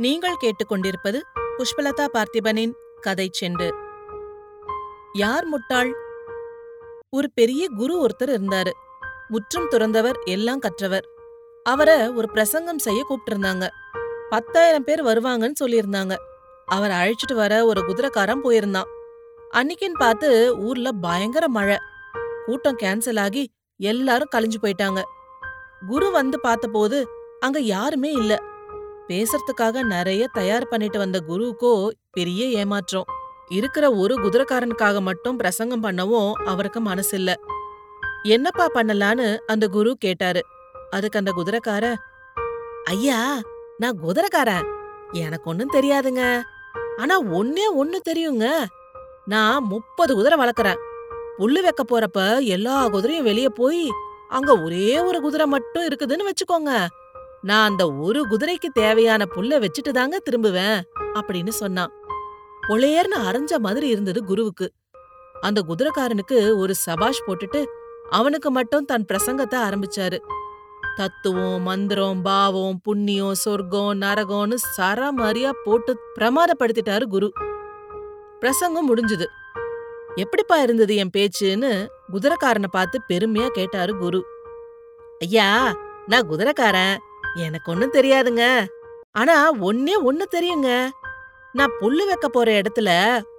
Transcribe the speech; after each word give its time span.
நீங்கள் 0.00 0.36
கேட்டுக்கொண்டிருப்பது 0.40 1.20
புஷ்பலதா 1.58 2.06
பார்த்திபனின் 2.12 2.72
கதை 3.00 3.30
செண்டு 3.40 3.70
யார் 5.12 5.44
முட்டாள்? 5.44 5.94
ஒரு 7.10 7.30
பெரிய 7.34 7.68
குரு 7.76 8.06
ஒருத்தர் 8.06 8.28
இருந்தாரு. 8.28 8.70
முற்றும் 9.28 9.70
துறந்தவர் 9.70 10.14
எல்லாம் 10.24 10.58
கற்றவர். 10.58 11.04
அவரை 11.62 12.08
ஒரு 12.08 12.30
பிரசங்கம் 12.30 12.78
செய்ய 12.78 13.06
கூப்பிட்டிருந்தாங்க. 13.08 13.68
பத்தாயிரம் 14.30 14.84
பேர் 14.84 15.04
வருவாங்கன்னு 15.04 15.52
சொல்லியிருந்தாங்க. 15.64 16.14
அவர் 16.66 16.90
அழைச்சிட்டு 16.90 17.34
வர 17.34 17.64
ஒரு 17.64 17.80
குதிரைக்காரன் 17.80 18.44
போயிருந்தான். 18.44 18.90
அன்னைக்குன்னு 19.54 19.98
பார்த்து 19.98 20.58
ஊர்ல 20.58 20.92
பயங்கர 20.92 21.48
மழை. 21.48 21.76
கூட்டம் 22.46 22.78
கேன்சல் 22.82 23.20
ஆகி 23.20 23.50
எல்லாரும் 23.76 24.32
கழிஞ்சு 24.36 24.60
போயிட்டாங்க. 24.62 25.02
குரு 25.86 26.10
வந்து 26.10 26.40
பார்த்தபோது 26.40 27.06
அங்க 27.40 27.60
யாருமே 27.60 28.12
இல்ல. 28.12 28.49
பேசுறதுக்காக 29.10 29.82
நிறைய 29.82 30.26
தயார் 30.32 30.68
பண்ணிட்டு 30.68 30.98
வந்த 30.98 31.22
குருவுக்கோ 31.28 31.90
பெரிய 32.10 32.46
ஏமாற்றம். 32.46 33.04
இருக்கிற 33.48 33.90
ஒரு 33.90 34.14
குதிரைக்காரனுக்காக 34.14 35.00
மட்டும் 35.00 35.36
பிரசங்கம் 35.36 35.82
பண்ணவும் 35.82 36.32
அவருக்கு 36.32 36.80
மனசு 36.80 37.16
இல்ல 37.16 37.34
என்னப்பா 38.22 38.66
பண்ணலான்னு? 38.74 39.36
அந்த 39.36 39.68
குரு 39.68 39.96
கேட்டாரு. 39.98 40.42
அதுக்கு 40.90 41.18
அந்த 41.18 41.32
குதிரைக்கார 41.36 41.94
ஐயா 42.84 43.40
நான் 43.78 43.98
குதிரைக்காரன். 44.00 44.66
எனக்கு 45.12 45.50
ஒன்னும் 45.50 45.72
தெரியாதுங்க. 45.72 46.42
ஆனா 46.96 47.20
ஒன்னே 47.20 47.66
ஒன்னு 47.74 48.00
தெரியுங்க. 48.08 48.64
நான் 49.24 49.64
முப்பது 49.64 50.14
குதிரை 50.14 50.38
வளர்க்குறேன். 50.38 50.76
புல்லு 51.38 51.62
வைக்க 51.62 51.82
போறப்ப 51.84 52.44
எல்லா 52.44 52.88
குதிரையும் 52.88 53.22
வெளியே 53.22 53.48
போய் 53.48 53.90
அங்க 54.28 54.62
ஒரே 54.62 55.00
ஒரு 55.00 55.20
குதிரை 55.20 55.46
மட்டும் 55.46 55.86
இருக்குதுன்னு 55.86 56.28
வச்சுக்கோங்க. 56.28 56.86
நான் 57.42 57.70
அந்த 57.70 57.92
ஒரு 57.92 58.26
குதிரைக்கு 58.28 58.68
தேவையான 58.72 59.26
புல்ல 59.34 59.64
வச்சுட்டு 59.64 59.90
தாங்க 59.90 60.22
திரும்புவேன் 60.30 60.80
அப்படின்னு 61.14 61.48
சொன்னான். 61.48 61.92
பொழையர்னு 62.68 63.16
அரைஞ்ச 63.16 63.58
மாதிரி 63.58 63.88
இருந்தது 63.88 64.24
குருவுக்கு. 64.24 64.72
அந்த 65.40 65.64
குதிரைக்காரனுக்கு 65.68 66.56
ஒரு 66.56 66.74
சபாஷ் 66.74 67.24
போட்டுட்டு 67.26 67.64
அவனுக்கு 68.10 68.50
மட்டும் 68.50 68.84
தன் 68.84 69.06
பிரசங்கத்தை 69.12 69.58
ஆரம்பிச்சாரு. 69.58 70.18
தத்துவம் 70.96 71.62
மந்திரம் 71.62 72.22
பாவம் 72.22 72.80
புண்ணியம் 72.80 73.34
சொர்க்கம் 73.34 74.00
நரகம்னு 74.00 74.56
சரமாரியா 74.76 75.50
போட்டு 75.64 75.98
பிரமாதப்படுத்திட்டாரு 76.18 77.04
குரு. 77.04 77.32
பிரசங்கம் 78.40 78.96
முடிஞ்சுது. 78.96 79.24
எப்படிப்பா 80.14 80.56
இருந்தது 80.56 80.96
என் 80.96 81.10
பேச்சுன்னு 81.16 81.86
குதிரைக்காரனை 82.12 82.66
பார்த்து 82.70 83.00
பெருமையா 83.08 83.48
கேட்டாரு 83.48 83.96
குரு. 83.96 84.24
ஐயா 85.18 85.76
நான் 86.06 86.28
குதிரைக்காரன். 86.28 86.98
எனக்கு 87.36 87.72
ஒன்னும் 87.72 87.92
தெரியாதுங்க. 87.92 88.66
ஆனா 89.10 89.52
ஒன்னே 89.52 90.02
ஒன்னு 90.02 90.26
தெரியுங்க. 90.34 90.88
நான் 91.52 91.76
புல்லு 91.80 92.06
வைக்க 92.06 92.28
போற 92.28 92.60
இடத்துல 92.60 92.90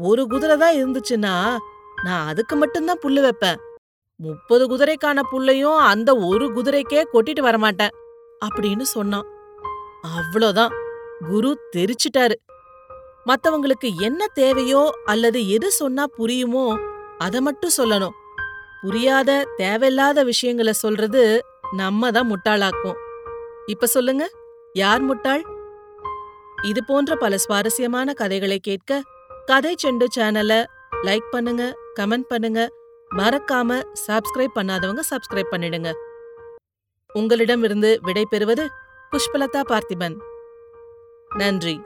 ஒரு 0.00 0.26
குதிரை 0.26 0.56
தான் 0.56 0.74
இருந்துச்சுன்னா 0.74 1.56
நான் 2.04 2.26
அதுக்கு 2.26 2.56
மட்டும்தான் 2.56 2.98
புல்லு 3.02 3.20
வைப்பேன். 3.20 3.56
முப்பது 4.16 4.64
குதிரைக்கான 4.68 5.20
புல்லையும் 5.32 5.76
அந்த 5.76 6.16
ஒரு 6.16 6.46
குதிரைக்கே 6.46 7.04
கொட்டிட்டு 7.12 7.42
வரமாட்டேன் 7.42 7.94
அப்படின்னு 8.44 8.80
சொன்னான். 8.80 9.26
அவ்வளோதான். 10.16 10.68
குரு 11.28 11.58
தெரிச்சிட்டாரு. 11.76 12.34
மத்தவங்களுக்கு 13.26 13.88
என்ன 14.00 14.26
தேவையோ 14.26 14.90
அல்லது 15.04 15.48
எது 15.48 15.70
சொன்னா 15.70 16.04
புரியுமோ 16.18 16.78
அதை 17.18 17.40
மட்டும் 17.40 17.76
சொல்லணும். 17.76 18.14
புரியாத 18.82 19.48
தேவையில்லாத 19.56 20.22
விஷயங்களை 20.22 20.72
சொல்றது 20.72 21.44
நம்ம 21.72 22.10
தான் 22.10 22.32
முட்டாளாக்கும். 22.32 22.96
இப்ப 23.66 23.86
சொல்லுங்க. 23.86 24.30
யார் 24.72 25.00
முட்டாள்? 25.00 25.44
இது 26.62 26.84
போன்ற 26.84 27.16
பல 27.16 27.38
சுவாரஸ்யமான 27.38 28.12
கதைகளை 28.12 28.58
கேட்க 28.58 29.02
கதை 29.46 29.74
செண்டு 29.82 30.06
சேனலை 30.16 30.64
லைக் 31.02 31.28
பண்ணுங்க 31.30 31.76
கமெண்ட் 32.00 32.28
பண்ணுங்க. 32.28 32.68
மறக்காம 33.16 33.82
சப்ஸ்கிரைப் 34.06 34.54
பண்ணாதவங்க 34.54 35.00
சப்ஸ்கிரைப் 35.10 35.52
பண்ணிடுங்க. 35.52 35.92
உங்களிடமிருந்து 37.12 37.98
விடை 38.02 38.26
பெறுவது 38.30 38.68
புஷ்பலதா 39.12 39.60
பார்த்திபன். 39.68 40.16
நன்றி. 41.36 41.80